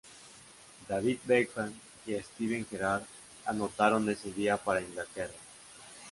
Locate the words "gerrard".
2.65-3.03